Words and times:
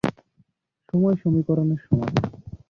সময় 0.89 1.15
সমীকরণের 1.21 1.79
সমাধান। 1.85 2.25